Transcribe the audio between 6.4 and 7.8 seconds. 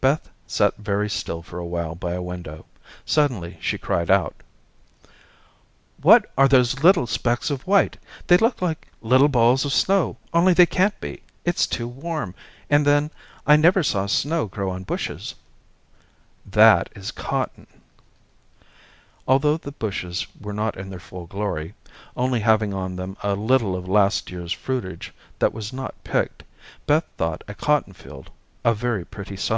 those little specks of